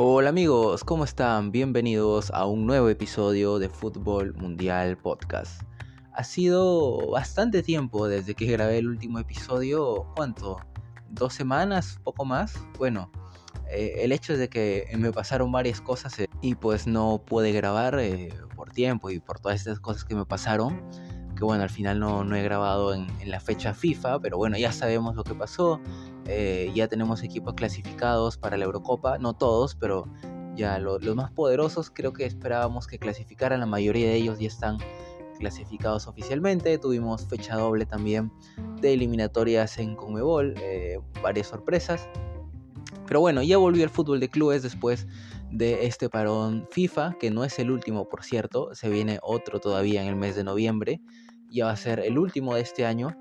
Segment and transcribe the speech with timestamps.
[0.00, 1.50] Hola amigos, ¿cómo están?
[1.50, 5.62] Bienvenidos a un nuevo episodio de Fútbol Mundial Podcast.
[6.12, 10.60] Ha sido bastante tiempo desde que grabé el último episodio, ¿cuánto?
[11.10, 11.98] ¿Dos semanas?
[12.04, 12.54] ¿Poco más?
[12.78, 13.10] Bueno,
[13.68, 17.50] eh, el hecho es de que me pasaron varias cosas eh, y pues no pude
[17.50, 20.80] grabar eh, por tiempo y por todas estas cosas que me pasaron
[21.38, 24.72] que bueno, al final no, no he grabado en, la fecha FIFA, pero bueno, ya
[24.72, 25.80] sabemos lo que pasó,
[26.28, 30.04] eh, ya tenemos equipos clasificados para la Eurocopa, no todos, pero
[30.54, 34.78] ya los más poderosos creo que esperábamos que clasificaran, la mayoría de ellos ya están
[35.38, 38.30] clasificados oficialmente, tuvimos fecha doble también
[38.80, 42.08] de eliminatorias en Conmebol, eh, varias sorpresas,
[43.06, 45.06] pero bueno, ya volvió el fútbol de clubes después
[45.50, 50.02] de este parón FIFA, que no es el último por cierto, se viene otro todavía
[50.02, 51.00] en el mes de noviembre,
[51.50, 53.16] ya va a ser el último de este año.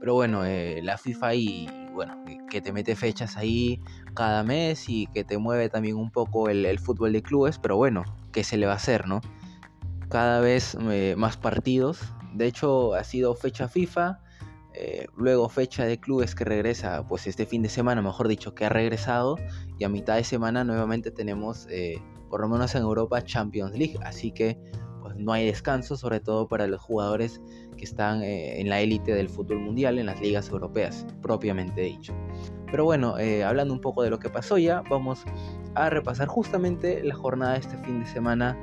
[0.00, 3.80] Pero bueno, eh, la FIFA y bueno, que te mete fechas ahí
[4.14, 8.04] cada mes y que te mueve también un poco el, fútbol de clubes, pero bueno,
[8.32, 9.20] ¿qué se le va a hacer, no?
[10.08, 12.00] Cada vez eh, más partidos.
[12.32, 14.20] De hecho, ha sido fecha FIFA,
[14.72, 18.64] eh, luego fecha de clubes que regresa, pues este fin de semana, mejor dicho, que
[18.64, 19.36] ha regresado,
[19.78, 21.68] y a mitad de semana nuevamente tenemos,
[22.30, 23.98] por lo menos en Europa, Champions League.
[24.02, 24.58] Así que
[25.16, 27.40] no hay descanso, sobre todo para los jugadores
[27.76, 32.14] que están eh, en la élite del fútbol mundial, en las ligas europeas, propiamente dicho.
[32.70, 35.24] Pero bueno, eh, hablando un poco de lo que pasó ya, vamos
[35.74, 38.56] a repasar justamente la jornada de este fin de semana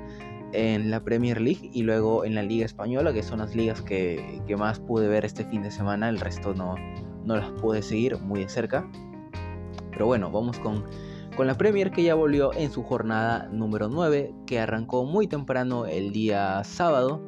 [0.54, 4.42] en la Premier League y luego en la Liga Española, que son las ligas que,
[4.48, 6.76] que más pude ver este fin de semana, el resto no,
[7.26, 8.90] no las pude seguir muy de cerca.
[9.92, 10.86] Pero bueno, vamos con
[11.38, 15.86] con la Premier que ya volvió en su jornada número 9, que arrancó muy temprano
[15.86, 17.24] el día sábado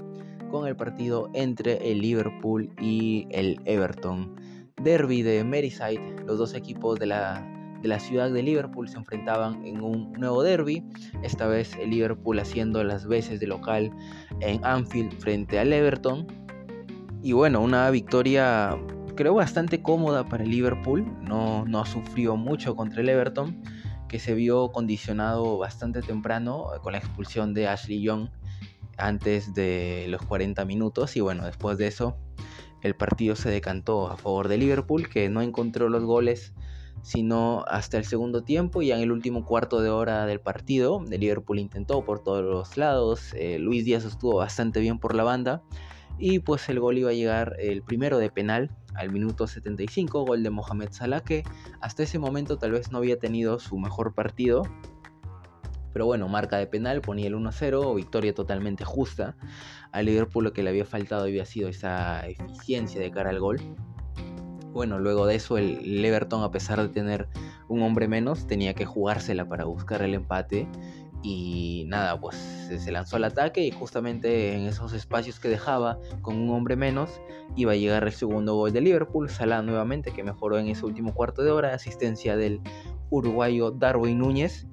[0.49, 4.35] con el partido entre el Liverpool y el Everton.
[4.81, 7.47] Derby de Merseyside, los dos equipos de la,
[7.83, 10.83] de la ciudad de Liverpool se enfrentaban en un nuevo derby,
[11.21, 13.91] esta vez el Liverpool haciendo las veces de local
[14.39, 16.25] en Anfield frente al Everton.
[17.21, 18.75] Y bueno, una victoria
[19.15, 23.61] creo bastante cómoda para el Liverpool, no, no sufrió mucho contra el Everton
[24.09, 28.29] que se vio condicionado bastante temprano eh, con la expulsión de Ashley Young
[28.97, 32.17] antes de los 40 minutos y bueno, después de eso
[32.81, 36.53] el partido se decantó a favor de Liverpool que no encontró los goles
[37.01, 41.17] sino hasta el segundo tiempo y en el último cuarto de hora del partido de
[41.17, 45.61] Liverpool intentó por todos los lados, eh, Luis Díaz estuvo bastante bien por la banda
[46.19, 50.43] y pues el gol iba a llegar el primero de penal al minuto 75, gol
[50.43, 51.43] de Mohamed Salah que
[51.79, 54.63] hasta ese momento tal vez no había tenido su mejor partido.
[55.93, 59.35] Pero bueno, marca de penal, ponía el 1-0, victoria totalmente justa.
[59.91, 63.59] Al Liverpool lo que le había faltado había sido esa eficiencia de cara al gol.
[64.71, 67.27] Bueno, luego de eso el Everton, a pesar de tener
[67.69, 70.67] un hombre menos, tenía que jugársela para buscar el empate
[71.21, 76.37] y nada, pues se lanzó al ataque y justamente en esos espacios que dejaba con
[76.37, 77.21] un hombre menos
[77.55, 81.13] iba a llegar el segundo gol de Liverpool, Salah nuevamente que mejoró en ese último
[81.13, 82.61] cuarto de hora, asistencia del
[83.09, 84.67] uruguayo Darwin Núñez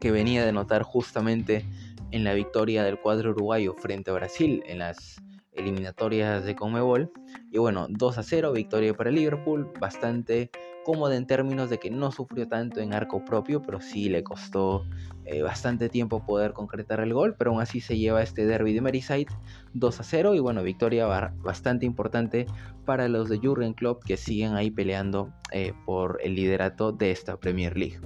[0.00, 1.66] que venía de notar justamente
[2.10, 5.16] en la victoria del cuadro uruguayo frente a Brasil en las
[5.52, 7.10] eliminatorias de Conmebol
[7.50, 10.50] y bueno, 2 a 0, victoria para Liverpool, bastante
[10.84, 14.84] cómoda en términos de que no sufrió tanto en arco propio, pero sí le costó
[15.24, 18.80] eh, bastante tiempo poder concretar el gol, pero aún así se lleva este derby de
[18.80, 19.32] Merseyside
[19.74, 21.06] 2 a 0 y bueno, victoria
[21.42, 22.46] bastante importante
[22.84, 27.36] para los de Jurgen Klopp que siguen ahí peleando eh, por el liderato de esta
[27.36, 27.98] Premier League.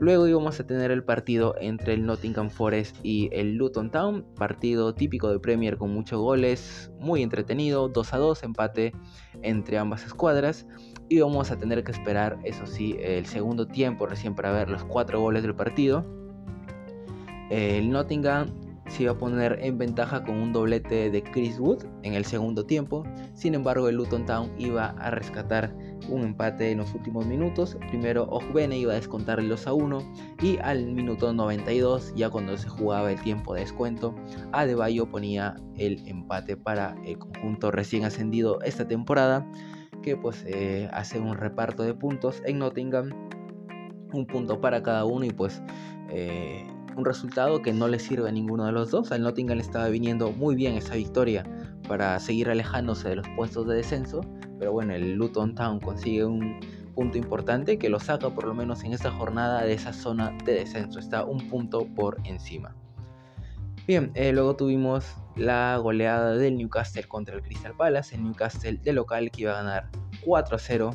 [0.00, 4.92] Luego íbamos a tener el partido entre el Nottingham Forest y el Luton Town, partido
[4.94, 8.92] típico de Premier con muchos goles, muy entretenido, 2 a 2, empate
[9.42, 10.66] entre ambas escuadras
[11.08, 14.84] y vamos a tener que esperar, eso sí, el segundo tiempo recién para ver los
[14.84, 16.04] cuatro goles del partido.
[17.50, 18.48] El Nottingham
[18.88, 22.66] se iba a poner en ventaja con un doblete de Chris Wood en el segundo
[22.66, 23.04] tiempo.
[23.34, 25.74] Sin embargo, el Luton Town iba a rescatar
[26.08, 27.76] un empate en los últimos minutos.
[27.88, 30.12] Primero, Ojbene iba a descontar el 2 a 1
[30.42, 34.14] y al minuto 92, ya cuando se jugaba el tiempo de descuento,
[34.52, 39.46] Adebayo ponía el empate para el conjunto recién ascendido esta temporada
[40.02, 43.10] que pues eh, hace un reparto de puntos en Nottingham,
[44.12, 45.62] un punto para cada uno y pues
[46.10, 46.66] eh,
[46.96, 49.12] un resultado que no le sirve a ninguno de los dos.
[49.12, 51.44] Al Nottingham le estaba viniendo muy bien esa victoria
[51.88, 54.20] para seguir alejándose de los puestos de descenso,
[54.58, 56.60] pero bueno, el Luton Town consigue un
[56.94, 60.54] punto importante que lo saca por lo menos en esta jornada de esa zona de
[60.54, 62.74] descenso, está un punto por encima.
[63.86, 68.14] Bien, eh, luego tuvimos la goleada del Newcastle contra el Crystal Palace.
[68.14, 69.90] El Newcastle de local que iba a ganar
[70.24, 70.90] 4 0.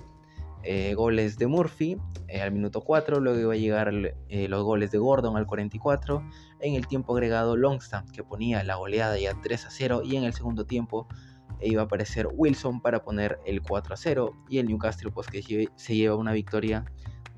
[0.63, 1.97] Eh, goles de Murphy
[2.27, 3.93] eh, al minuto 4, luego iba a llegar
[4.27, 6.23] eh, los goles de Gordon al 44,
[6.59, 10.23] en el tiempo agregado Longstaff que ponía la goleada ya 3 a 0 y en
[10.25, 11.07] el segundo tiempo
[11.61, 15.69] iba a aparecer Wilson para poner el 4 a 0 y el Newcastle pues que
[15.75, 16.85] se lleva una victoria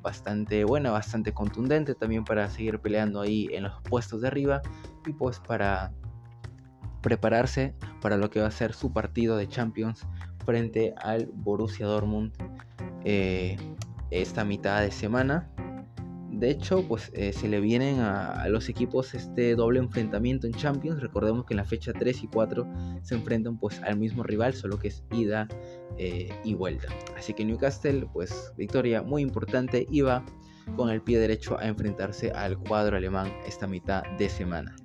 [0.01, 4.61] bastante buena, bastante contundente también para seguir peleando ahí en los puestos de arriba
[5.05, 5.91] y pues para
[7.01, 10.05] prepararse para lo que va a ser su partido de Champions
[10.41, 12.31] frente al Borussia Dortmund
[13.05, 13.57] eh,
[14.09, 15.49] esta mitad de semana.
[16.29, 20.99] De hecho, pues eh, se le vienen a, los equipos este doble enfrentamiento en Champions.
[20.99, 22.67] Recordemos que en la fecha 3 y 4
[23.03, 25.47] se enfrentan pues al mismo rival, solo que es ida
[25.97, 26.87] eh, y vuelta.
[27.15, 30.25] Así que Newcastle, pues victoria muy importante va
[30.75, 34.75] con el pie derecho a enfrentarse al cuadro alemán esta mitad de semana.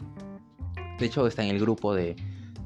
[0.98, 2.16] De hecho, está en el grupo de,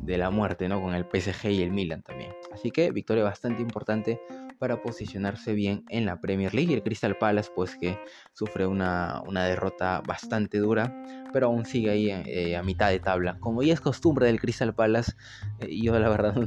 [0.02, 0.80] de la muerte, ¿no?
[0.80, 2.19] Con el PSG y el Milan también.
[2.60, 4.20] Así que victoria bastante importante
[4.58, 6.70] para posicionarse bien en la Premier League.
[6.70, 7.98] Y el Crystal Palace, pues que
[8.34, 10.94] sufre una, derrota bastante dura,
[11.32, 13.38] pero aún sigue ahí eh, a mitad de tabla.
[13.40, 15.12] Como ya es costumbre del Crystal Palace,
[15.60, 16.34] eh, yo la verdad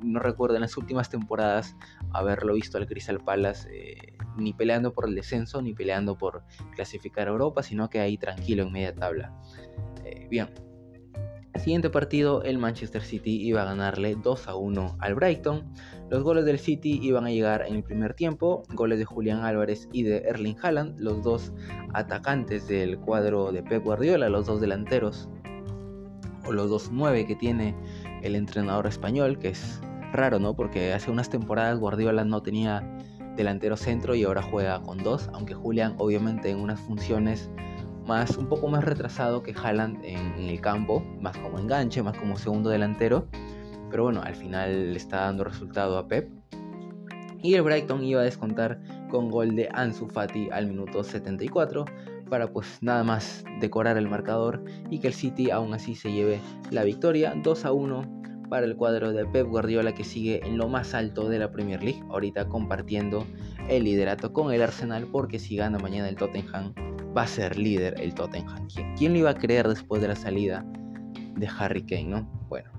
[0.00, 1.76] no, recuerdo en las últimas temporadas
[2.12, 6.42] haberlo visto al Crystal Palace eh, ni peleando por el descenso, ni peleando por
[6.74, 9.32] clasificar a Europa, sino que ahí tranquilo en media tabla.
[10.28, 10.48] bien,
[11.56, 15.62] Siguiente partido, el Manchester City iba a ganarle 2 a 1 al Brighton.
[16.10, 19.88] Los goles del City iban a llegar en el primer tiempo, goles de Julián Álvarez
[19.92, 21.52] y de Erling Haaland, los dos
[21.92, 25.28] atacantes del cuadro de Pep Guardiola, los dos delanteros,
[26.46, 27.76] o los dos nueve que tiene
[28.22, 29.80] el entrenador español, que es
[30.12, 30.54] raro, ¿no?
[30.54, 32.82] Porque hace unas temporadas Guardiola no tenía
[33.36, 37.50] delantero centro y ahora juega con dos, aunque Julián obviamente en unas funciones
[38.06, 42.36] más, un poco más retrasado que Haaland en, el campo, más como enganche, más como
[42.36, 43.26] segundo delantero.
[43.90, 46.30] Pero bueno, al final le está dando resultado a Pep.
[47.42, 51.84] Y el Brighton iba a descontar con gol de Ansu Fati al minuto 74
[52.30, 56.40] para pues nada más decorar el marcador y que el City aún así se lleve
[56.70, 60.68] la victoria 2 a 1 para el cuadro de Pep Guardiola que sigue en lo
[60.68, 63.26] más alto de la Premier League, ahorita compartiendo
[63.68, 66.74] el liderato con el Arsenal porque si gana mañana el Tottenham
[67.16, 68.68] va a ser líder el Tottenham.
[68.96, 70.64] ¿Quién, lo iba a creer después de la salida
[71.36, 72.46] de Harry Kane, no?
[72.48, 72.70] Bueno.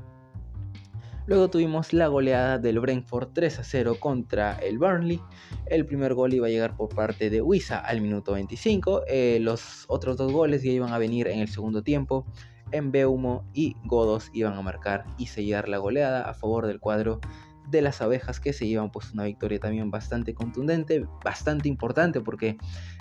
[1.25, 5.21] Luego tuvimos la goleada del Brentford 3 a 0 contra el Burnley.
[5.68, 9.03] El primer gol iba a llegar por parte de Wisa al minuto 25.
[9.07, 12.25] Eh, los otros dos goles ya iban a venir en el segundo tiempo.
[12.71, 17.21] En Beumo y Godos iban a marcar y sellar la goleada a favor del cuadro
[17.69, 22.57] de las abejas que se llevan pues una victoria también bastante contundente, bastante importante porque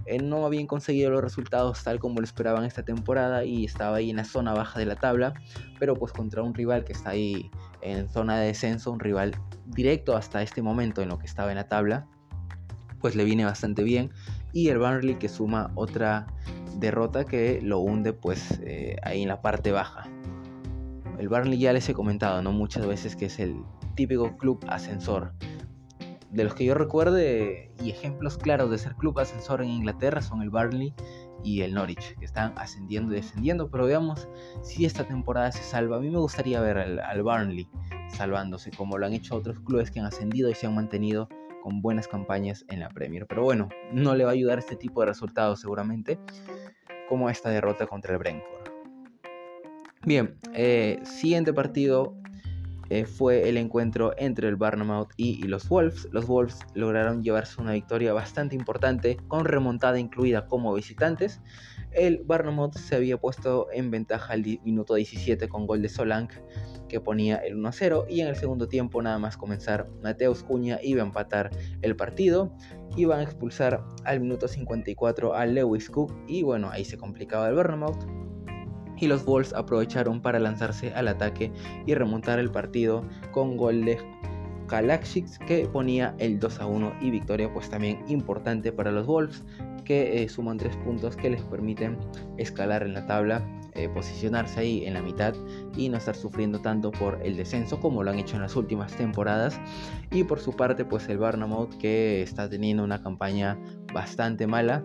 [0.06, 4.11] eh, no habían conseguido los resultados tal como lo esperaban esta temporada y estaba ahí
[4.11, 5.35] en la zona baja de la tabla,
[5.79, 7.50] pero pues contra un rival que está ahí
[7.81, 9.35] en zona de descenso, un rival
[9.67, 12.06] directo hasta este momento en lo que estaba en la tabla,
[13.00, 14.11] pues le viene bastante bien
[14.53, 16.26] y el Burnley que suma otra
[16.79, 20.09] derrota que lo hunde pues eh, ahí en la parte baja.
[21.19, 22.53] El Burnley ya les he comentado, ¿no?
[22.53, 23.56] Muchas veces que es el
[23.94, 25.33] típico club ascensor.
[26.31, 30.41] De los que yo recuerde y ejemplos claros de ser club ascensor en Inglaterra son
[30.41, 30.94] el Burnley
[31.44, 34.29] y el Norwich, que están ascendiendo y descendiendo, pero veamos
[34.62, 35.97] si esta temporada se salva.
[35.97, 37.69] A mí me gustaría ver al, al Burnley
[38.09, 41.29] salvándose, como lo han hecho otros clubes que han ascendido y se han mantenido
[41.62, 43.26] con buenas campañas en la Premier.
[43.26, 46.19] Pero bueno, no le va a ayudar este tipo de resultados seguramente,
[47.09, 48.71] como esta derrota contra el Brentford.
[50.05, 52.16] Bien, eh, siguiente partido
[52.92, 56.08] eh, fue el encuentro entre el Barnamouth y, los Wolves.
[56.12, 61.40] Los Wolves lograron llevarse una victoria bastante importante con remontada incluida como visitantes.
[61.92, 66.34] El Barnamouth se había puesto en ventaja al minuto 17 con gol de Solank
[66.90, 71.02] que ponía el 1-0 y en el segundo tiempo nada más comenzar Mateus Cuña iba
[71.02, 72.54] a empatar el partido.
[72.99, 77.54] Iban a expulsar al minuto 54 a Lewis Cook y bueno, ahí se complicaba el
[77.54, 78.04] Barnamouth
[79.02, 81.50] y los Wolves aprovecharon para lanzarse al ataque
[81.87, 83.99] y remontar el partido con gol de
[84.68, 89.42] Kalakshiks que ponía el 2 a 1 y victoria pues también importante para los Wolves
[89.85, 91.99] que eh, suman 3 puntos que les permiten
[92.38, 93.44] escalar en la tabla
[93.75, 95.35] eh, posicionarse ahí en la mitad
[95.76, 98.94] y no estar sufriendo tanto por el descenso como lo han hecho en las últimas
[98.94, 99.59] temporadas.
[100.12, 103.59] Y por su parte pues el Barnamouth que está teniendo una campaña
[103.92, 104.85] bastante mala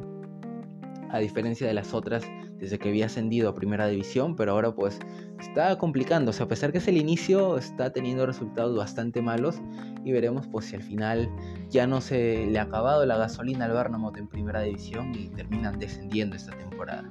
[1.12, 2.24] a diferencia de las otras
[2.60, 5.00] desde que había ascendido a primera división, pero ahora pues
[5.40, 9.62] está complicándose, a pesar que es el inicio, está teniendo resultados bastante malos
[10.04, 11.30] y veremos pues si al final
[11.70, 15.80] ya no se le ha acabado la gasolina al Barnamot en primera división y terminan
[15.80, 17.10] descendiendo esta temporada.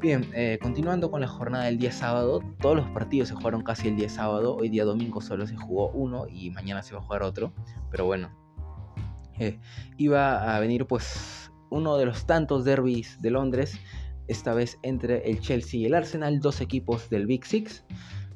[0.00, 3.88] Bien, eh, continuando con la jornada del día sábado, todos los partidos se jugaron casi
[3.88, 7.02] el día sábado, hoy día domingo solo se jugó uno y mañana se va a
[7.02, 7.52] jugar otro,
[7.90, 8.30] pero bueno,
[9.40, 9.58] eh,
[9.96, 13.76] iba a venir pues uno de los tantos derbis de Londres,
[14.28, 17.84] esta vez entre el Chelsea y el Arsenal, dos equipos del Big Six,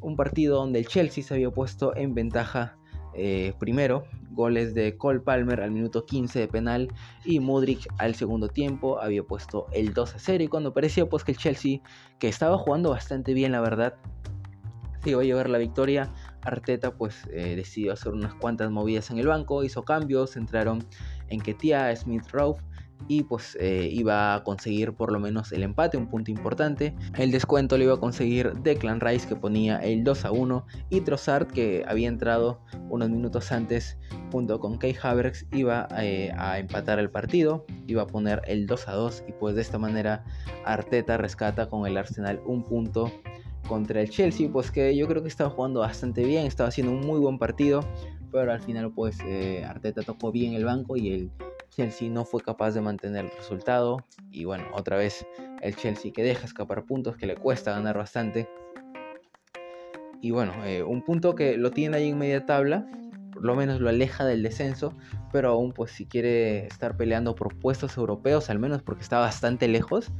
[0.01, 2.77] un partido donde el Chelsea se había puesto en ventaja
[3.15, 6.89] eh, primero, goles de Cole Palmer al minuto 15 de penal
[7.25, 11.23] y Mudrik al segundo tiempo había puesto el 2 a 0 y cuando parecía pues
[11.23, 11.81] que el Chelsea,
[12.19, 13.95] que estaba jugando bastante bien la verdad,
[15.03, 19.19] se iba a llevar la victoria, Arteta pues eh, decidió hacer unas cuantas movidas en
[19.19, 20.83] el banco, hizo cambios, entraron
[21.29, 22.57] en Ketia, Smith Rowe
[23.09, 26.95] y pues eh, iba a conseguir por lo menos el empate, un punto importante.
[27.17, 31.01] El descuento lo iba a conseguir Declan Rice que ponía el 2 a 1 y
[31.01, 33.99] Trossard que había entrado unos minutos antes
[34.31, 38.89] junto con Kay Havertz iba eh, a empatar el partido, iba a poner el 2
[38.89, 40.25] a 2 y pues de esta manera
[40.65, 43.11] Arteta rescata con el Arsenal un punto
[43.69, 47.01] contra el Chelsea, pues que yo creo que estaba jugando bastante bien, estaba haciendo un
[47.01, 47.85] muy buen partido,
[48.31, 51.31] pero al final pues eh, Arteta tocó bien el banco y el
[51.75, 55.26] Chelsea no fue capaz de mantener el resultado y bueno, otra vez
[55.62, 58.49] el Chelsea que deja escapar puntos, que le cuesta ganar bastante.
[60.21, 62.87] Y bueno, eh, un punto que lo tiene ahí en media tabla,
[63.33, 64.95] por lo menos lo aleja del descenso,
[65.33, 69.67] pero aún pues si quiere estar peleando por puestos europeos, al menos porque está bastante
[69.67, 70.12] lejos,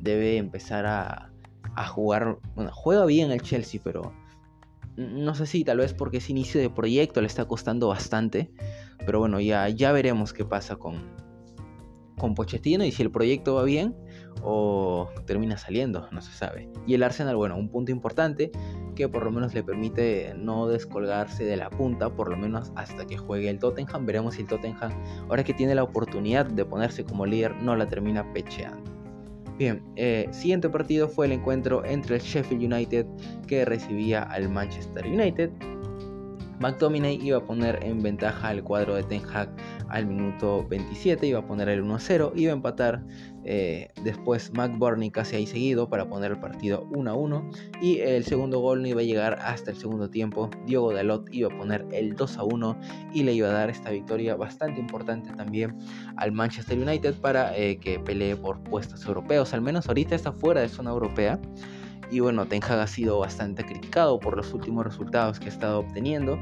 [0.00, 1.32] debe empezar a,
[1.74, 4.12] a jugar, bueno, juega bien el Chelsea, pero
[4.96, 8.50] no sé si tal vez porque ese inicio de proyecto le está costando bastante.
[9.06, 10.94] Pero bueno, ya, ya veremos qué pasa con,
[12.18, 13.96] con Pochettino y si el proyecto va bien
[14.42, 16.70] o termina saliendo, no se sabe.
[16.86, 18.52] Y el Arsenal, bueno, un punto importante
[18.94, 23.06] que por lo menos le permite no descolgarse de la punta, por lo menos hasta
[23.06, 24.06] que juegue el Tottenham.
[24.06, 24.92] Veremos si el Tottenham,
[25.28, 28.90] ahora que tiene la oportunidad de ponerse como líder, no la termina pecheando.
[29.58, 33.06] Bien, eh, siguiente partido fue el encuentro entre el Sheffield United
[33.46, 35.50] que recibía al Manchester United.
[36.60, 39.48] McTominay iba a poner en ventaja al cuadro de Ten Hag
[39.88, 43.02] al minuto 27, iba a poner el 1-0, iba a empatar
[43.44, 48.82] eh, después McBurney casi ahí seguido para poner el partido 1-1 y el segundo gol
[48.82, 52.76] no iba a llegar hasta el segundo tiempo, Diogo Dalot iba a poner el 2-1
[53.14, 55.78] y le iba a dar esta victoria bastante importante también
[56.16, 60.60] al Manchester United para eh, que pelee por puestos europeos, al menos ahorita está fuera
[60.60, 61.40] de zona europea.
[62.10, 65.78] Y bueno, Ten Hag ha sido bastante criticado por los últimos resultados que ha estado
[65.78, 66.38] obteniendo.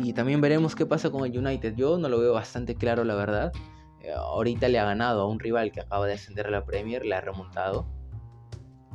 [0.00, 1.74] Y también veremos qué pasa con el United.
[1.74, 3.52] Yo no lo veo bastante claro, la verdad.
[4.00, 7.04] Eh, ahorita le ha ganado a un rival que acaba de ascender a la Premier,
[7.04, 7.86] le ha remontado.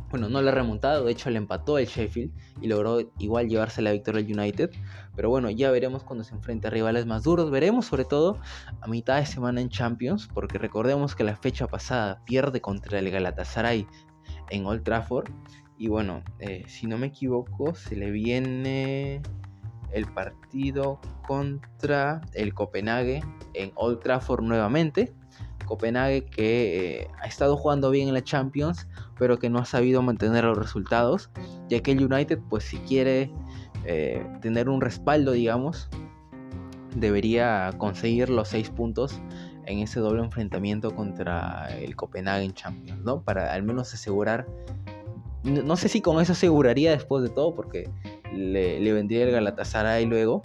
[0.10, 3.82] Bueno, no le ha remontado, de hecho le empató el Sheffield y logró igual llevarse
[3.82, 4.70] la victoria al United.
[5.16, 7.52] Pero bueno, ya veremos cuando se enfrente a rivales más duros.
[7.52, 8.40] Veremos sobre todo
[8.82, 13.10] a mitad de semana en Champions, porque recordemos que la fecha pasada pierde contra el
[13.10, 13.88] Galatasaray
[14.54, 15.30] en Old Trafford.
[15.78, 19.22] Y bueno, eh, si no me equivoco, se le viene
[19.92, 25.14] el partido contra el Copenhague en Old Trafford nuevamente.
[25.66, 30.02] Copenhague que eh, ha estado jugando bien en la Champions, pero que no ha sabido
[30.02, 31.32] mantener los resultados,
[31.70, 33.32] ya que el United, pues si quiere
[33.86, 35.90] eh, tener un respaldo, digamos,
[36.96, 39.20] debería conseguir los seis puntos
[39.66, 43.22] en ese doble enfrentamiento contra el Copenhague en Champions, ¿no?
[43.22, 44.48] Para al menos asegurar,
[45.44, 47.90] no, sé si con eso aseguraría después de todo, porque
[48.34, 50.42] le, vendría el Galatasaray luego,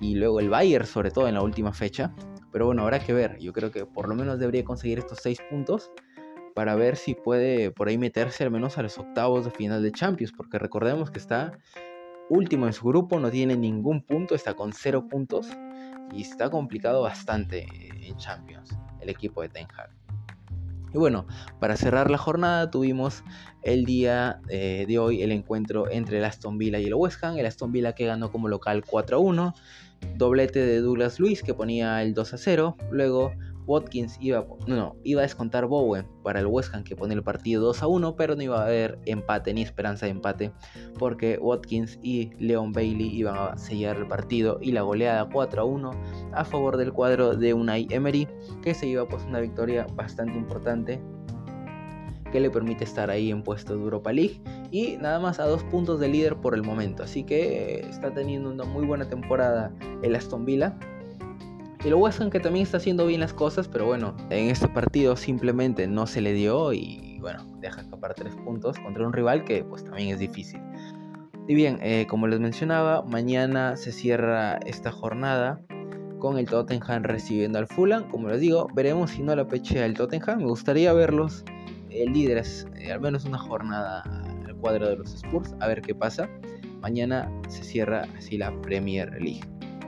[0.00, 2.12] y luego el Bayern sobre todo en la última fecha,
[2.50, 5.38] pero bueno, habrá que ver, yo creo que por lo menos debería conseguir estos seis
[5.48, 5.90] puntos
[6.54, 9.92] para ver si puede por ahí meterse al menos a los octavos de final de
[9.92, 11.52] Champions, porque recordemos que está
[12.28, 15.48] último en su grupo, no tiene ningún punto, está con cero puntos
[16.12, 17.66] y está complicado bastante
[18.06, 19.90] en Champions el equipo de Ten Hag.
[20.94, 21.26] Y bueno,
[21.58, 23.24] para cerrar la jornada tuvimos
[23.62, 27.38] el día eh, de hoy el encuentro entre el Aston Villa y el West Ham.
[27.38, 29.54] El Aston Villa que ganó como local 4 a 1.
[30.16, 32.76] Doblete de Douglas Luis que ponía el 2 a 0.
[32.90, 33.32] Luego
[33.72, 37.64] Watkins iba, no, iba a descontar Bowen para el West Ham que pone el partido
[37.64, 40.52] 2 a 1, pero no iba a haber empate ni esperanza de empate
[40.98, 45.64] porque Watkins y Leon Bailey iban a sellar el partido y la goleada 4 a
[45.64, 45.90] 1
[46.34, 48.28] a favor del cuadro de Unai Emery
[48.62, 51.00] que se iba pues una victoria bastante importante
[52.30, 55.64] que le permite estar ahí en puesto de Europa League y nada más a dos
[55.64, 60.14] puntos de líder por el momento así que está teniendo una muy buena temporada el
[60.14, 60.76] Aston Villa
[61.84, 64.68] y lo West Ham que también está haciendo bien las cosas, pero bueno, en este
[64.68, 69.44] partido simplemente no se le dio y bueno, deja escapar tres puntos contra un rival
[69.44, 70.60] que pues también es difícil.
[71.48, 75.60] Y bien, eh, como les mencionaba, mañana se cierra esta jornada
[76.20, 78.08] con el Tottenham recibiendo al Fulham.
[78.10, 80.38] Como les digo, veremos si no la pechea el Tottenham.
[80.38, 81.44] Me gustaría verlos
[81.90, 84.02] eh, líderes, eh, al menos una jornada
[84.46, 86.28] al cuadro de los Spurs, a ver qué pasa.
[86.80, 89.42] Mañana se cierra así la Premier League.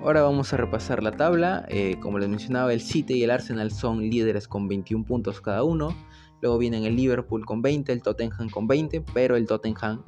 [0.05, 1.65] Ahora vamos a repasar la tabla.
[1.69, 5.65] Eh, como les mencionaba, el City y el Arsenal son líderes con 21 puntos cada
[5.65, 5.97] uno.
[6.43, 10.03] Luego vienen el Liverpool con 20, el Tottenham con 20, pero el Tottenham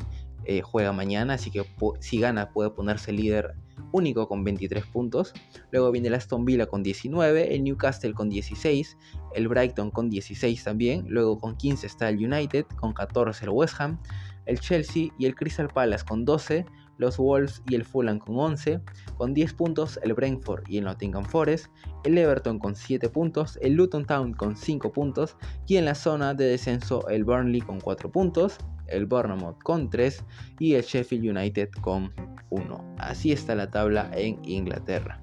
[0.44, 1.64] eh, juega mañana, así que
[2.00, 3.54] si gana puede ponerse líder
[3.90, 5.32] único con 23 puntos.
[5.70, 8.98] Luego viene el Aston Villa con 19, el Newcastle con 16,
[9.34, 11.06] el Brighton con 16 también.
[11.08, 13.98] Luego con 15 está el United, con 14 el West Ham,
[14.44, 16.66] el Chelsea y el Crystal Palace con 12
[16.98, 18.80] los Wolves y el Fulham con 11,
[19.16, 21.66] con 10 puntos el Brentford y el Nottingham Forest,
[22.04, 25.36] el Everton con 7 puntos, el Luton Town con 5 puntos
[25.66, 30.24] y en la zona de descenso el Burnley con 4 puntos, el Bournemouth con 3
[30.58, 32.12] y el Sheffield United con
[32.50, 32.96] 1.
[32.98, 35.20] Así está la tabla en Inglaterra.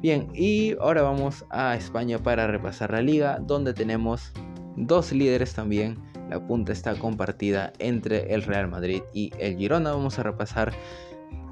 [0.00, 4.32] Bien, y ahora vamos a España para repasar la liga, donde tenemos
[4.76, 9.90] dos líderes también la punta está compartida entre el Real Madrid y el Girona.
[9.90, 10.72] Vamos a repasar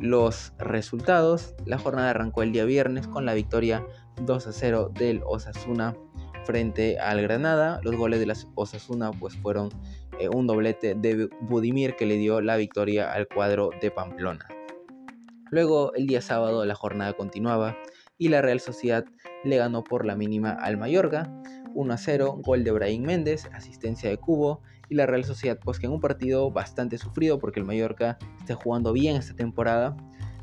[0.00, 1.54] los resultados.
[1.66, 3.84] La jornada arrancó el día viernes con la victoria
[4.22, 5.96] 2 a 0 del Osasuna
[6.44, 7.80] frente al Granada.
[7.82, 9.70] Los goles de las Osasuna pues fueron
[10.20, 14.46] eh, un doblete de Budimir que le dio la victoria al cuadro de Pamplona.
[15.50, 17.76] Luego el día sábado la jornada continuaba
[18.16, 19.04] y la Real Sociedad
[19.44, 21.32] le ganó por la mínima al Mallorca.
[21.74, 25.78] 1 a 0, gol de Brahim Méndez, asistencia de Cubo y la Real Sociedad pues
[25.78, 29.96] que en un partido bastante sufrido porque el Mallorca está jugando bien esta temporada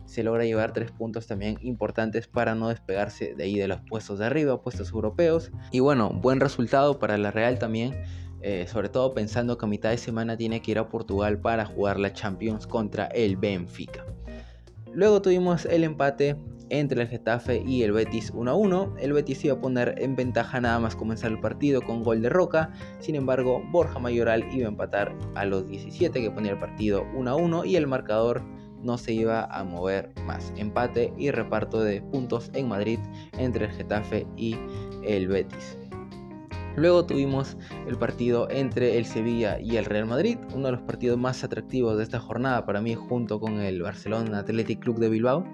[0.05, 4.19] se logra llevar tres puntos también importantes para no despegarse de ahí de los puestos
[4.19, 5.51] de arriba, puestos europeos.
[5.71, 7.95] Y bueno, buen resultado para la Real también,
[8.41, 11.65] eh, sobre todo pensando que a mitad de semana tiene que ir a Portugal para
[11.65, 14.05] jugar la Champions contra el Benfica.
[14.95, 16.37] Luego tuvimos el empate
[16.69, 18.95] entre el Getafe y el Betis 1 a 1.
[18.97, 22.29] El Betis iba a poner en ventaja nada más comenzar el partido con gol de
[22.29, 22.71] Roca.
[22.99, 27.29] Sin embargo, Borja Mayoral iba a empatar a los 17 que ponía el partido 1
[27.29, 28.41] a 1 y el marcador
[28.83, 30.53] no se iba a mover más.
[30.55, 32.99] Empate y reparto de puntos en Madrid
[33.37, 34.55] entre el Getafe y
[35.03, 35.77] el Betis.
[36.75, 37.57] Luego tuvimos
[37.87, 41.97] el partido entre el Sevilla y el Real Madrid, uno de los partidos más atractivos
[41.97, 45.45] de esta jornada para mí junto con el Barcelona Athletic Club de Bilbao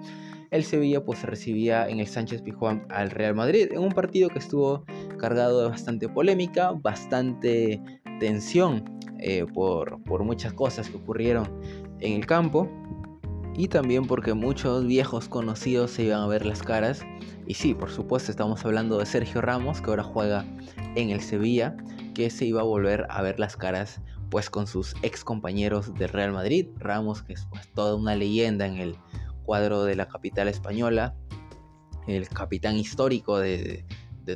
[0.52, 4.38] el Sevilla pues recibía en el Sánchez Pizjuán al Real Madrid en un partido que
[4.38, 4.84] estuvo
[5.18, 7.80] cargado de bastante polémica, bastante
[8.20, 8.84] tensión
[9.18, 11.48] eh, por, muchas cosas que ocurrieron
[12.00, 12.68] en el campo
[13.54, 17.02] y también porque muchos viejos conocidos se iban a ver las caras.
[17.46, 20.44] Y sí, por supuesto, estamos hablando de Sergio Ramos, que ahora juega
[20.94, 21.76] en el Sevilla,
[22.14, 24.00] que se iba a volver a ver las caras
[24.30, 26.68] pues con sus ex compañeros del Real Madrid.
[26.78, 28.96] Ramos, que es pues toda una leyenda en el
[29.44, 31.14] cuadro de la capital española,
[32.06, 33.84] el capitán histórico de,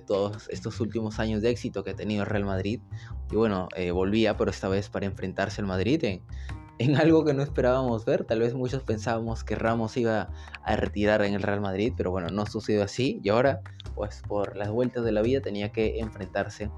[0.06, 2.80] todos estos últimos años de éxito que ha tenido el Real Madrid.
[3.30, 6.22] Y bueno, eh, volvía, pero esta vez para enfrentarse al Madrid en,
[6.78, 8.24] en, algo que no esperábamos ver.
[8.24, 10.30] Tal vez muchos pensábamos que Ramos iba
[10.62, 13.20] a retirar en el Real Madrid, pero bueno, no sucedió así.
[13.22, 13.60] Y ahora,
[13.94, 16.70] pues por las vueltas de la vida, tenía que enfrentarse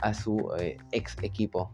[0.00, 1.72] a su eh, ex equipo.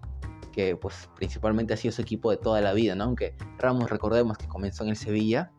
[0.52, 3.04] Que pues principalmente ha sido su equipo de toda la vida, ¿no?
[3.04, 5.52] Aunque Ramos recordemos que comenzó en el Sevilla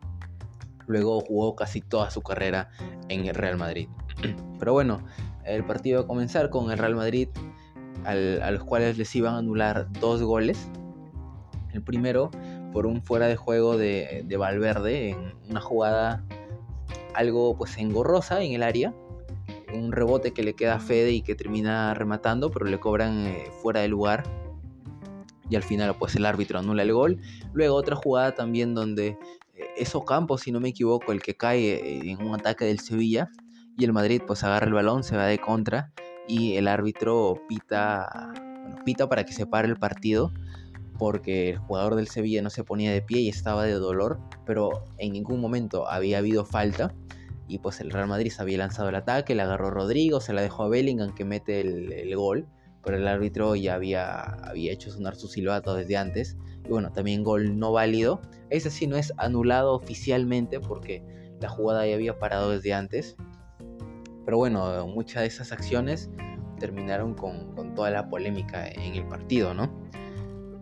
[0.90, 2.68] Luego jugó casi toda su carrera
[3.08, 3.88] en el Real Madrid.
[4.58, 5.04] Pero bueno,
[5.44, 7.28] el partido va a comenzar con el Real Madrid,
[8.04, 10.68] a los cuales les iban a anular dos goles.
[11.72, 12.30] El primero
[12.72, 16.24] por un fuera de juego de, Valverde en una jugada
[17.14, 18.94] algo pues engorrosa en el área.
[19.72, 23.50] Un rebote que le queda a Fede y que termina rematando, pero le cobran eh,
[23.62, 24.24] fuera de lugar.
[25.48, 27.20] Y al final pues el árbitro anula el gol.
[27.52, 29.16] Luego otra jugada también donde
[29.76, 33.30] es Ocampo, si no me equivoco, el que cae eh, en un ataque del Sevilla
[33.76, 35.92] y el Madrid pues agarra el balón, se va de contra
[36.28, 38.32] y el árbitro pita,
[38.84, 40.32] pita para que se pare el partido
[41.00, 44.84] porque el jugador del Sevilla no se ponía de pie y estaba de dolor, pero
[44.98, 46.94] en ningún momento había habido falta
[47.48, 50.42] y pues el Real Madrid se había lanzado el ataque, le agarró Rodrigo, se la
[50.42, 52.46] dejó a Bellingham que mete el, gol,
[52.84, 57.24] pero el árbitro ya había, había hecho sonar su silbato desde antes y bueno, también
[57.24, 61.02] gol no válido ese sí no es anulado oficialmente porque
[61.40, 63.16] la jugada ya había parado desde antes.
[64.24, 66.10] Pero bueno, muchas de esas acciones
[66.58, 69.89] terminaron con, toda la polémica en el partido, ¿no?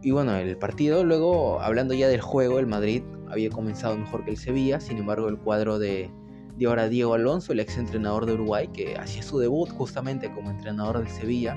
[0.02, 4.30] Y bueno, el partido, luego hablando ya del juego, el Madrid había comenzado mejor que
[4.30, 6.10] el Sevilla, sin embargo el cuadro de,
[6.56, 10.50] de ahora Diego Alonso, el ex entrenador de Uruguay, que hacía su debut justamente como
[10.50, 11.56] entrenador del Sevilla,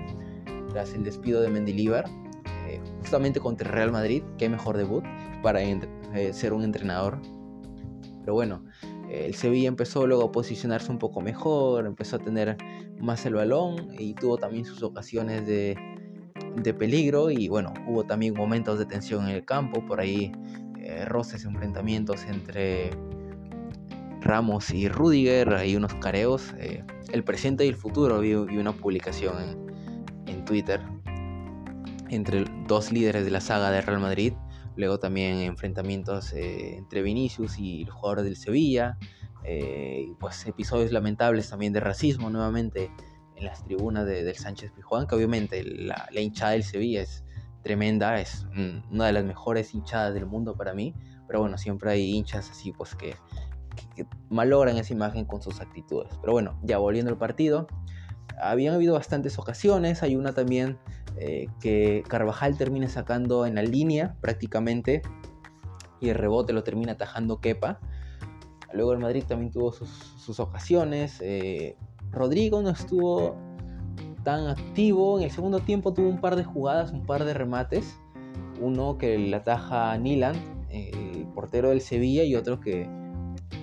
[0.71, 2.05] tras el despido de Mendilibar,
[2.67, 5.03] eh, justamente contra el Real Madrid, qué mejor debut
[5.43, 7.19] para eh, ser un entrenador.
[8.21, 8.63] Pero bueno,
[9.09, 12.57] el Sevilla empezó luego a posicionarse un poco mejor, empezó a tener
[12.99, 15.75] más el balón y tuvo también sus ocasiones de,
[16.55, 20.31] de peligro y bueno, hubo también momentos de tensión en el campo, por ahí
[20.77, 22.91] eh, roces, enfrentamientos entre
[24.21, 29.35] Ramos y Rudiger, hay unos careos, eh, el presente y el futuro, vi, una publicación
[30.25, 30.81] en, Twitter
[32.09, 34.33] entre dos líderes de la saga de Real Madrid,
[34.75, 38.97] luego también enfrentamientos eh, entre Vinicius y el jugador del Sevilla,
[40.19, 42.91] pues episodios lamentables también de racismo nuevamente
[43.41, 47.23] las tribunas de, del Sánchez Pijuán, que obviamente la, hinchada del Sevilla es
[47.63, 48.45] tremenda, es
[48.91, 50.95] una de las mejores hinchadas del mundo para mí,
[51.27, 53.15] pero bueno, siempre hay hinchas así pues que,
[54.29, 56.13] malogran esa imagen con sus actitudes.
[56.19, 57.67] Pero bueno, ya volviendo al partido,
[58.41, 60.77] habían habido bastantes ocasiones, hay una también
[61.17, 65.01] eh, que Carvajal termina sacando en la línea prácticamente
[65.99, 67.79] y el rebote lo termina atajando Kepa.
[68.73, 71.19] Luego el Madrid también tuvo sus, ocasiones.
[71.21, 71.77] Eh,
[72.11, 73.35] Rodrigo no estuvo
[74.23, 75.17] tan activo.
[75.17, 77.97] En el segundo tiempo tuvo un par de jugadas, un par de remates.
[78.59, 80.35] Uno que le ataja Nilan,
[80.69, 82.87] el portero del Sevilla, y otro que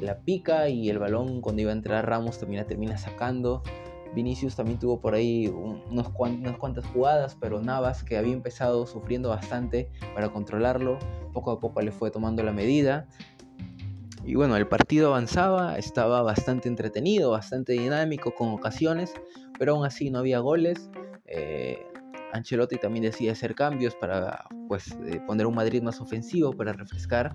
[0.00, 3.62] la pica y el balón cuando iba a entrar Ramos también la termina sacando.
[4.14, 9.28] Vinicius también tuvo por ahí unos unas cuantas jugadas, pero Navas, que había empezado sufriendo
[9.28, 10.98] bastante para controlarlo,
[11.32, 13.06] poco a poco le fue tomando la medida.
[14.28, 19.14] Y bueno, el partido avanzaba, estaba bastante entretenido, bastante dinámico, con ocasiones,
[19.58, 20.90] pero aún así no había goles.
[21.24, 21.78] Eh,
[22.34, 27.34] Ancelotti también decide hacer cambios para pues, eh, poner un Madrid más ofensivo, para refrescar.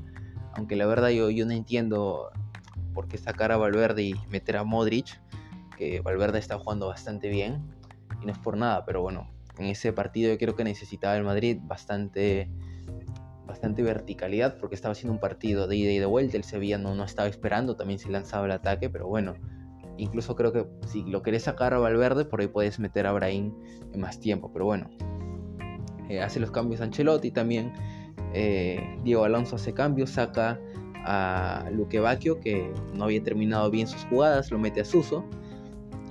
[0.53, 2.29] Aunque la verdad yo, yo no entiendo
[2.93, 5.19] por qué sacar a Valverde y meter a Modric,
[5.75, 7.73] que Valverde está jugando bastante bien.
[8.21, 11.23] Y no es por nada, pero bueno, en ese partido yo creo que necesitaba el
[11.23, 12.51] Madrid bastante
[13.71, 16.37] verticalidad porque estaba haciendo un partido de ida y de vuelta.
[16.37, 19.35] El Sevilla no, no estaba esperando, también se lanzaba el ataque, pero bueno,
[19.97, 23.53] incluso creo que si lo querés sacar a Valverde, por ahí puedes meter a Brahim
[23.93, 24.89] en más tiempo, pero bueno,
[26.09, 27.73] eh, hace los cambios Ancelotti también.
[28.33, 30.59] Eh, Diego Alonso hace cambios, saca
[31.05, 35.23] a Luque Bacchio que no había terminado bien sus jugadas, lo mete a Suso.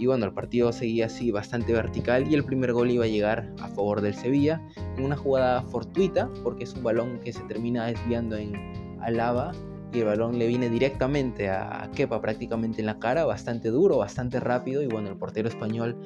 [0.03, 3.55] Y bueno, el partido seguía así bastante vertical y el primer gol iba a llegar
[3.61, 4.61] a favor del Sevilla
[4.97, 9.53] en una jugada fortuita porque es un balón que se termina desviando en Alaba
[9.93, 14.41] y el balón le viene directamente a Kepa prácticamente en la cara, bastante duro, bastante
[14.41, 15.97] rápido y bueno, el portero español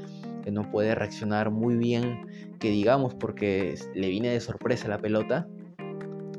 [0.44, 2.26] que no puede reaccionar muy bien,
[2.60, 5.48] que digamos porque le viene de sorpresa la pelota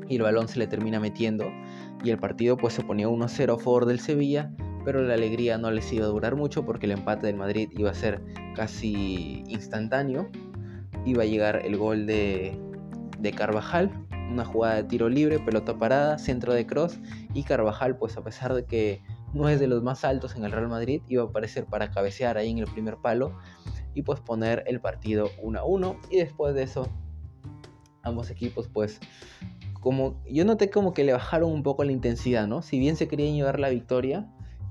[0.08, 1.50] y el balón se le termina metiendo
[2.04, 4.52] y el partido pues se ponía 1-0 a favor del Sevilla
[4.88, 7.90] pero la alegría no les iba a durar mucho porque el empate del Madrid iba
[7.90, 8.22] a ser
[8.54, 10.30] casi instantáneo.
[11.04, 12.58] Iba a llegar el gol de,
[13.18, 13.90] de Carvajal,
[14.32, 16.98] una jugada de tiro libre, pelota parada, centro de cross
[17.34, 19.02] y Carvajal pues a pesar de que
[19.34, 22.38] no es de los más altos en el Real Madrid, iba a aparecer para cabecear
[22.38, 23.36] ahí en el primer palo
[23.92, 26.88] y pues poner el partido 1 a 1 y después de eso
[28.02, 29.00] ambos equipos pues
[29.82, 32.62] como yo noté como que le bajaron un poco la intensidad, ¿no?
[32.62, 34.26] Si bien se querían llevar la victoria,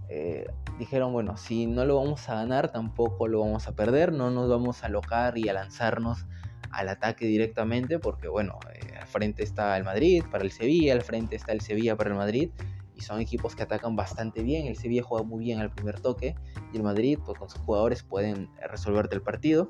[0.09, 0.47] eh,
[0.79, 4.49] dijeron, bueno, si no lo vamos a ganar, tampoco lo vamos a perder, no nos
[4.49, 6.25] vamos a alocar y a lanzarnos
[6.71, 11.01] al ataque directamente, porque bueno, eh, al frente está el Madrid para el Sevilla, al
[11.01, 12.51] frente está el Sevilla para el Madrid,
[12.95, 16.35] y son equipos que atacan bastante bien, el Sevilla juega muy bien al primer toque,
[16.73, 19.69] y el Madrid, pues con sus jugadores pueden resolverte el partido.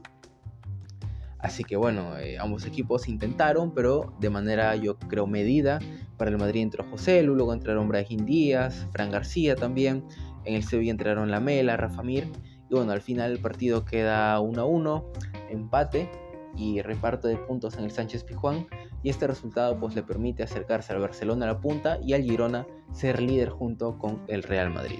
[1.39, 5.79] Así que bueno, eh, ambos equipos intentaron, pero de manera yo creo medida.
[6.17, 10.03] Para el Madrid entró José, luego entraron Brahim Díaz, Fran García también.
[10.47, 12.25] En el Sevilla entraron Lamela, Rafa Mir.
[12.69, 15.11] Y bueno, al final el partido queda 1 a 1,
[15.49, 16.09] empate
[16.55, 18.65] y reparto de puntos en el Sánchez Pijuán.
[19.03, 22.65] Y este resultado pues le permite acercarse al Barcelona a la punta y al Girona
[22.93, 24.99] ser líder junto con el Real Madrid.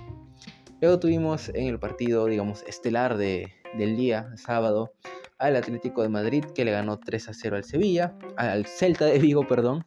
[0.81, 4.91] Luego tuvimos en el partido, digamos, estelar de, del día, sábado,
[5.39, 9.17] al Atlético de Madrid que le ganó 3 a 0 al Sevilla, al Celta de
[9.17, 9.85] Vigo, perdón.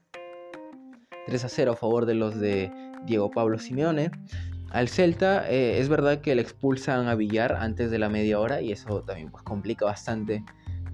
[1.27, 2.73] 3 a 0 a favor de los de
[3.05, 4.11] Diego Pablo Simeone.
[4.71, 8.61] Al Celta eh, es verdad que le expulsan a Villar antes de la media hora
[8.61, 10.45] y eso también pues, complica bastante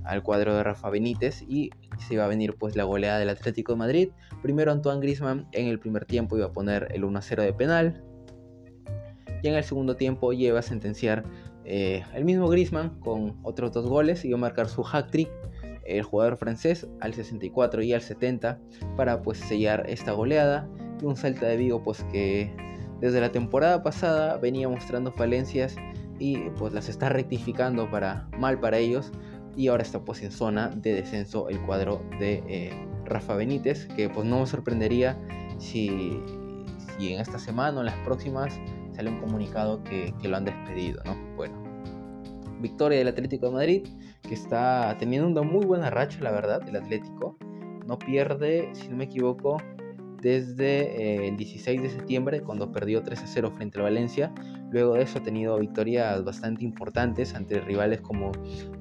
[0.05, 3.73] al cuadro de Rafa Benítez y se iba a venir pues la goleada del Atlético
[3.73, 4.09] de Madrid.
[4.41, 8.03] Primero Antoine Griezmann en el primer tiempo iba a poner el 1-0 de penal
[9.43, 11.25] y en el segundo tiempo lleva a sentenciar
[11.65, 15.29] eh, el mismo Griezmann con otros dos goles iba a marcar su hat-trick
[15.85, 18.59] el jugador francés al 64 y al 70
[18.97, 20.69] para pues sellar esta goleada
[21.03, 22.55] y un Celta de Vigo pues que
[23.01, 25.77] desde la temporada pasada venía mostrando falencias
[26.19, 29.13] y pues las está rectificando para mal para ellos
[29.57, 34.09] y ahora está pues en zona de descenso el cuadro de eh, Rafa Benítez que
[34.09, 35.19] pues no me sorprendería
[35.59, 36.21] si,
[36.99, 38.59] si, en esta semana o en las próximas
[38.95, 41.17] sale un comunicado que, lo han despedido, ¿no?
[41.37, 41.55] Bueno,
[42.61, 43.87] victoria del Atlético de Madrid
[44.23, 47.37] que está teniendo una muy buena racha la verdad el Atlético
[47.87, 49.59] no pierde si no me equivoco
[50.21, 54.33] desde eh, el 16 de septiembre cuando perdió 3 a 0 frente al Valencia.
[54.71, 58.33] Luego de eso ha tenido victorias bastante importantes ante rivales como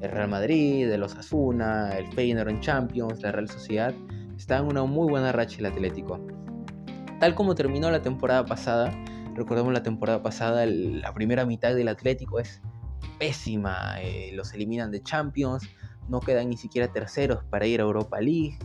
[0.01, 3.93] el Real Madrid, el Osasuna, el Feyenoord en Champions, la Real Sociedad.
[4.37, 6.19] Está en una muy buena racha el Atlético.
[7.19, 8.91] Tal como terminó la temporada pasada,
[9.35, 12.61] recordemos la temporada pasada, la primera mitad del Atlético es
[13.19, 14.01] pésima.
[14.01, 15.67] Eh, los eliminan de Champions,
[16.09, 18.57] no quedan ni siquiera terceros para ir a Europa League.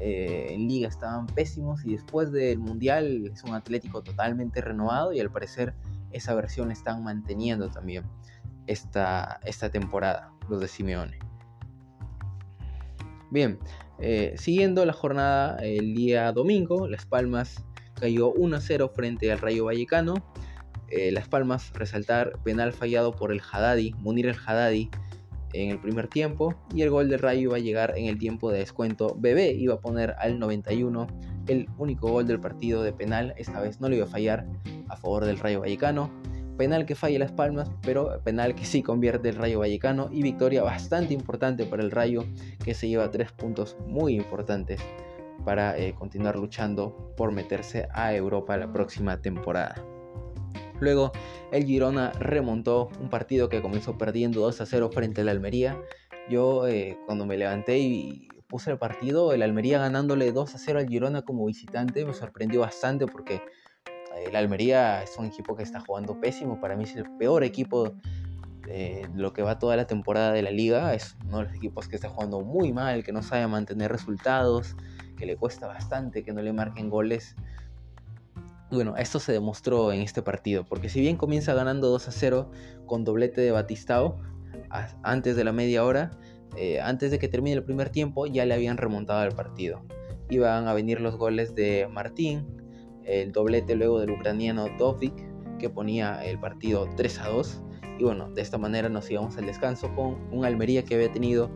[0.00, 5.20] Eh, en liga estaban pésimos y después del Mundial es un Atlético totalmente renovado y
[5.20, 5.74] al parecer
[6.10, 8.04] esa versión están manteniendo también
[8.66, 11.18] esta, esta temporada, los de Simeone.
[13.30, 13.58] Bien,
[13.98, 20.14] eh, siguiendo la jornada el día domingo, Las Palmas cayó 1-0 frente al Rayo Vallecano.
[20.88, 24.90] Eh, Las Palmas resaltar penal fallado por el Haddadi, Munir el Haddadi,
[25.54, 28.50] en el primer tiempo y el gol de Rayo iba a llegar en el tiempo
[28.50, 29.16] de descuento.
[29.18, 31.06] Bebé iba a poner al 91
[31.46, 34.46] el único gol del partido de penal, esta vez no le iba a fallar
[34.88, 36.10] a favor del Rayo Vallecano.
[36.56, 40.62] Penal que falla Las Palmas, pero penal que sí convierte el Rayo Vallecano y victoria
[40.62, 42.24] bastante importante para el Rayo
[42.64, 44.80] que se lleva tres puntos muy importantes
[45.44, 49.93] para eh, continuar luchando por meterse a Europa la próxima temporada.
[50.80, 51.12] Luego
[51.52, 55.78] el Girona remontó un partido que comenzó perdiendo 2 a 0 frente al Almería.
[56.28, 60.78] Yo eh, cuando me levanté y puse el partido, el Almería ganándole 2 a 0
[60.80, 63.40] al Girona como visitante, me sorprendió bastante porque
[64.16, 66.60] el Almería es un equipo que está jugando pésimo.
[66.60, 67.94] Para mí es el peor equipo
[68.66, 70.94] de lo que va toda la temporada de la liga.
[70.94, 74.76] Es uno de los equipos que está jugando muy mal, que no sabe mantener resultados,
[75.16, 77.36] que le cuesta bastante que no le marquen goles
[78.74, 82.50] bueno, esto se demostró en este partido, porque si bien comienza ganando 2 a 0
[82.86, 84.20] con doblete de Batistao
[85.02, 86.10] antes de la media hora,
[86.56, 89.82] eh, antes de que termine el primer tiempo ya le habían remontado el partido.
[90.30, 92.46] Iban a venir los goles de Martín,
[93.04, 95.14] el doblete luego del ucraniano Dovik,
[95.58, 97.62] que ponía el partido 3 a 2.
[97.98, 101.50] Y bueno, de esta manera nos íbamos al descanso con un Almería que había tenido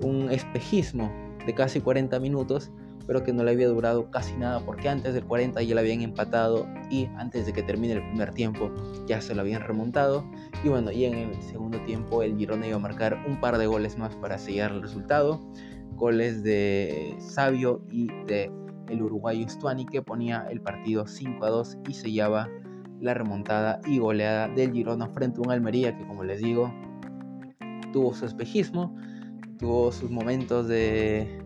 [0.00, 1.12] un espejismo
[1.46, 2.72] de casi 40 minutos
[3.06, 6.02] pero que no le había durado casi nada porque antes del 40 ya le habían
[6.02, 8.70] empatado y antes de que termine el primer tiempo
[9.06, 10.24] ya se lo habían remontado.
[10.62, 13.66] Y bueno, y en el segundo tiempo el Girona iba a marcar un par de
[13.66, 15.40] goles más para sellar el resultado,
[15.92, 18.50] goles de Sabio y de
[18.88, 22.48] el uruguayo Stuani que ponía el partido 5 a 2 y sellaba
[23.00, 26.72] la remontada y goleada del Girona frente a un Almería que como les digo
[27.94, 28.94] tuvo su espejismo,
[29.56, 31.43] tuvo sus momentos de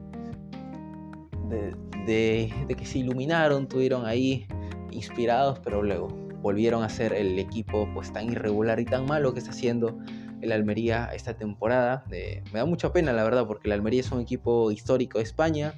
[1.48, 4.46] de, que se iluminaron, tuvieron ahí
[4.90, 6.08] inspirados, pero luego
[6.40, 9.98] volvieron a ser el equipo pues tan irregular y tan malo que está haciendo
[10.40, 12.04] el Almería esta temporada.
[12.08, 15.74] me da mucha pena la verdad porque el Almería es un equipo histórico de España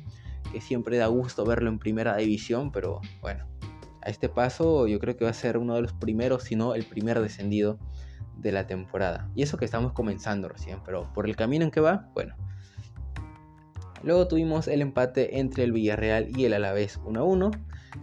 [0.52, 3.46] que siempre da gusto verlo en primera división, pero bueno,
[4.02, 6.74] a este paso yo creo que va a ser uno de los primeros, si no
[6.74, 7.78] el primer descendido
[8.36, 9.30] de la temporada.
[9.34, 12.34] Y eso que estamos comenzando recién, pero por el camino en que va, bueno,
[14.02, 17.50] Luego tuvimos el empate entre el Villarreal y el Alavés 1 1.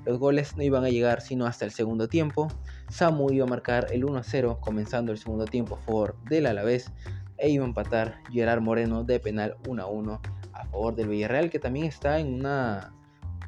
[0.06, 2.48] Los goles no iban a llegar sino hasta el segundo tiempo.
[2.90, 6.92] Samu iba a marcar el 1 0 comenzando el segundo tiempo a favor del Alavés
[7.38, 10.22] e iba a empatar Gerard Moreno de penal 1 1
[10.54, 12.94] a favor del Villarreal que también está en una,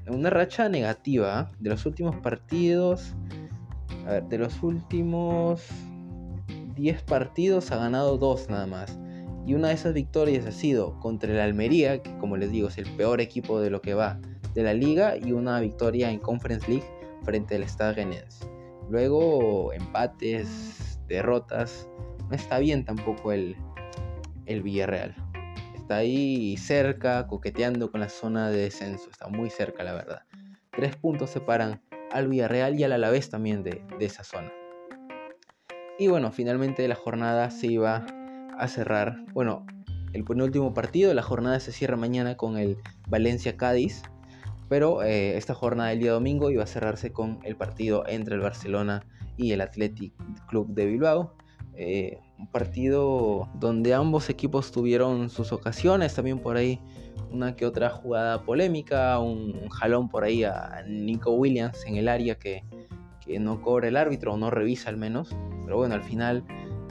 [0.05, 3.13] en una racha negativa de los últimos partidos.
[4.07, 5.67] A ver, de los últimos
[6.75, 8.97] 10 partidos ha ganado 2 nada más.
[9.49, 12.77] Y una de esas victorias ha sido contra el Almería, que como les digo es
[12.77, 14.19] el peor equipo de lo que va
[14.53, 16.85] de la liga, y una victoria en Conference League
[17.23, 18.47] frente al Stade Rennais.
[18.91, 21.89] Luego empates, derrotas.
[22.29, 23.55] No está bien tampoco el,
[24.45, 25.15] el Villarreal.
[25.73, 29.09] Está ahí cerca, coqueteando con la zona de descenso.
[29.09, 30.21] Está muy cerca, la verdad.
[30.69, 31.81] Tres puntos separan
[32.11, 34.53] al Villarreal y al Alavés también de, de esa zona.
[35.97, 38.05] Y bueno, finalmente la jornada se iba
[38.59, 39.65] a cerrar, bueno,
[40.13, 44.03] el penúltimo partido, la jornada se cierra mañana con el Valencia-Cádiz,
[44.67, 48.41] pero eh, esta jornada del día domingo iba a cerrarse con el partido entre el
[48.41, 49.03] Barcelona
[49.37, 50.13] y el Athletic
[50.47, 51.33] Club de Bilbao.
[51.75, 56.79] Eh, un partido donde ambos equipos tuvieron sus ocasiones, también por ahí
[57.31, 62.35] una que otra jugada polémica, un, jalón por ahí a Nico Williams en el área
[62.35, 62.63] que,
[63.25, 66.43] que no cobra el árbitro o no revisa al menos, pero bueno, al final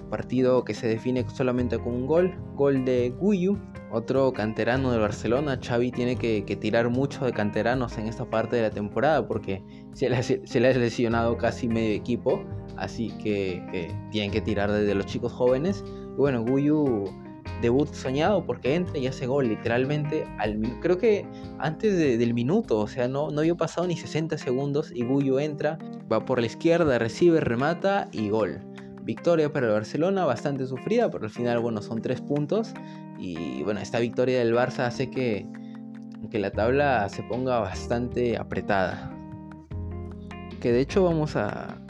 [0.08, 3.58] partido que se define solamente con un gol, gol de Guyu,
[3.90, 5.58] otro canterano de Barcelona.
[5.62, 10.08] Xavi tiene que, tirar mucho de canteranos en esta parte de la temporada porque se
[10.08, 10.16] le,
[10.68, 12.44] ha lesionado casi medio equipo,
[12.76, 15.84] así que, tienen que tirar desde los chicos jóvenes.
[15.86, 17.04] Y bueno, Guyu
[17.62, 21.26] debut soñado porque entra y hace gol literalmente al creo que
[21.58, 25.78] antes del minuto, o sea, no, no había pasado ni 60 segundos y Gullo entra,
[26.10, 28.67] va por la izquierda, recibe, remata y gol.
[29.08, 32.74] Victoria para el Barcelona, bastante sufrida, pero al final, bueno, son tres puntos.
[33.18, 35.46] Y bueno, esta victoria del Barça hace que,
[36.30, 39.10] que la tabla se ponga bastante apretada.
[40.60, 41.80] Que de hecho vamos a,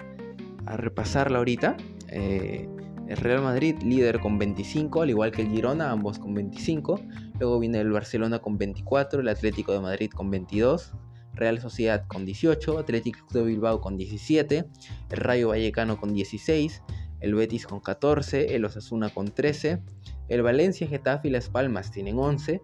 [0.77, 1.77] repasarla ahorita.
[2.07, 2.69] Eh,
[3.09, 7.01] el Real Madrid líder con 25, al igual que el Girona, ambos con 25.
[7.41, 10.93] Luego viene el Barcelona con 24, el Atlético de Madrid con 22,
[11.35, 14.69] Real Sociedad con 18, Atlético de Bilbao con 17,
[15.11, 16.81] el Rayo Vallecano con 16,
[17.21, 19.83] el Betis con 14, el Osasuna con 13,
[20.29, 22.61] el Valencia, Getafe y Las Palmas tienen 11,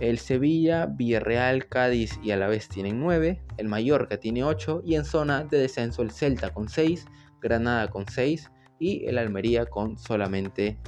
[0.00, 5.44] el Sevilla, Villarreal, Cádiz y Alavés tienen 9, el Mallorca tiene 8 y en zona
[5.44, 7.06] de descenso el Celta con 6,
[7.40, 10.78] Granada con 6, y el Almería con solamente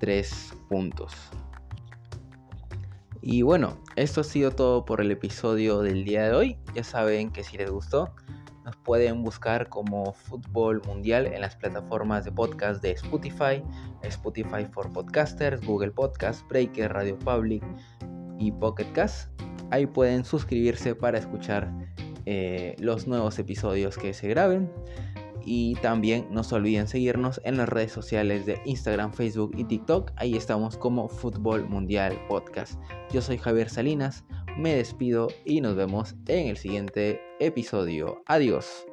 [0.00, 1.14] 3 puntos.
[3.20, 6.58] Y bueno, esto ha sido todo por el episodio del día de hoy.
[6.74, 8.14] Ya saben que si les gustó,
[8.64, 13.62] nos pueden buscar como Fútbol Mundial en las plataformas de podcast de Spotify,
[14.02, 17.62] Spotify for Podcasters, Google Podcast, Breaker, Radio Public
[18.38, 19.30] y Pocket Cast.
[19.70, 21.70] Ahí pueden suscribirse para escuchar
[22.26, 24.70] eh, los nuevos episodios que se graben.
[25.44, 30.12] Y también no se olviden seguirnos en las redes sociales de Instagram, Facebook y TikTok.
[30.16, 32.80] Ahí estamos como Fútbol Mundial Podcast.
[33.12, 34.24] Yo soy Javier Salinas,
[34.56, 38.22] me despido y nos vemos en el siguiente episodio.
[38.26, 38.86] Adiós.